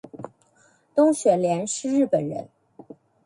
[0.95, 2.49] 东雪莲是日本人